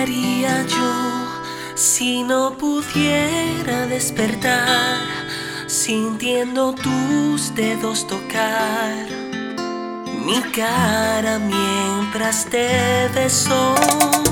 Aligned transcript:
haría 0.00 0.66
yo 0.66 0.92
si 1.74 2.22
no 2.22 2.56
pudiera 2.56 3.86
despertar 3.86 4.98
sintiendo 5.66 6.74
tus 6.74 7.54
dedos 7.54 8.06
tocar 8.06 9.06
mi 10.24 10.40
cara 10.52 11.38
mientras 11.38 12.46
te 12.46 13.08
beso? 13.14 14.29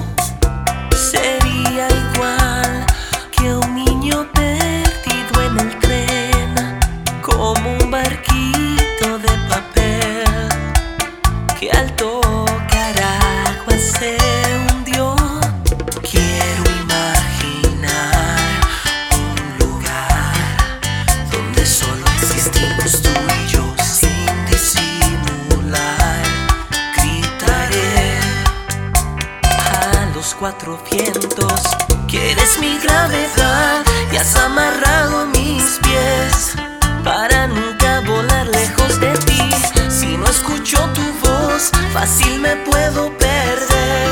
Cuatro 30.39 30.79
vientos 30.93 31.63
que 32.07 32.31
eres 32.31 32.59
mi 32.61 32.79
gravedad 32.79 33.83
y 34.13 34.17
has 34.17 34.37
amarrado 34.37 35.27
mis 35.27 35.81
pies 35.83 36.55
para 37.03 37.49
nunca 37.49 38.01
volar 38.01 38.47
lejos 38.47 39.01
de 39.01 39.13
ti. 39.27 39.51
Si 39.89 40.17
no 40.17 40.27
escucho 40.27 40.79
tu 40.95 41.03
voz, 41.27 41.71
fácil 41.93 42.41
me 42.41 42.55
puedo 42.57 43.11
perder. 43.19 44.09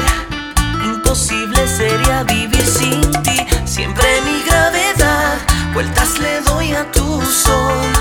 Imposible 0.85 1.67
sería 1.69 2.25
vivir 2.25 2.67
sin 2.67 3.01
ti. 3.23 3.47
Siempre 3.65 4.07
mi 4.23 4.43
gravedad, 4.43 5.39
vueltas 5.75 6.19
le 6.19 6.41
doy 6.41 6.73
a 6.73 6.91
tu 6.91 7.23
sol. 7.23 7.93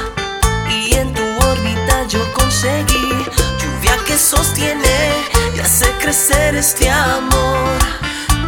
Y 0.72 0.96
en 0.96 1.14
tu 1.14 1.24
órbita 1.44 2.06
yo 2.08 2.22
conseguí 2.34 3.08
lluvia 3.60 3.98
que 4.08 4.18
sostiene 4.18 5.14
y 5.56 5.60
hace 5.60 5.92
crecer 6.00 6.56
este 6.56 6.90
amor. 6.90 7.75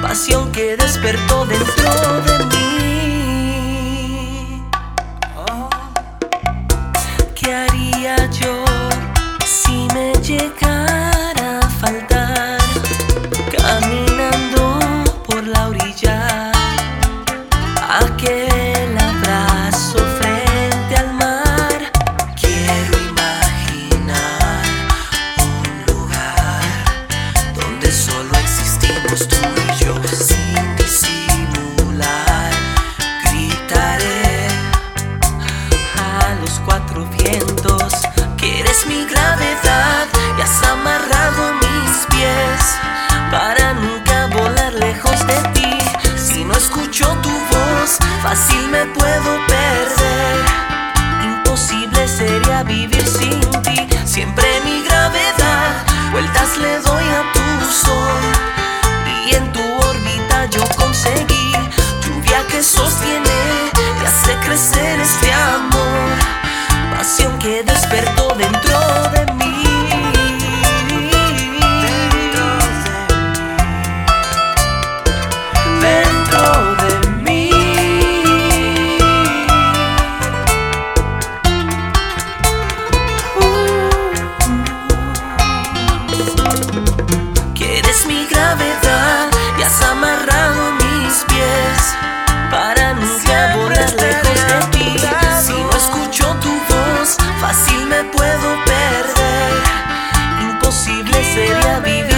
Pasión 0.08 0.52
que 0.54 0.78
despertó 0.78 1.46
dentro 1.46 2.22
de 2.22 2.46
mí. 2.46 2.64
¿Qué 7.36 7.54
haría 7.54 8.16
yo 8.32 8.64
si 9.46 9.86
me 9.94 10.14
llegara 10.22 11.60
a 11.60 11.70
faltar? 11.70 12.58
Caminando 13.52 14.80
por 15.26 15.46
la 15.46 15.68
orilla, 15.68 16.52
aquel 18.00 18.57
cuatro 36.68 37.06
vientos 37.06 37.94
que 38.38 38.60
eres 38.60 38.86
mi 38.88 39.06
gravedad 39.06 40.06
y 40.38 40.42
has 40.42 40.64
amarrado 40.64 41.54
mis 41.54 42.06
pies 42.08 42.62
para 43.32 43.74
nunca 43.74 44.28
volar 44.28 44.74
lejos 44.74 45.26
de 45.28 45.38
ti. 45.54 45.78
Si 46.18 46.44
no 46.44 46.54
escucho 46.54 47.06
tu 47.24 47.30
voz, 47.30 47.98
fácil 48.22 48.68
me 48.68 48.86
puedo 48.88 49.38
perder. 49.48 49.57
Imposible 101.78 102.08
sería 102.08 102.17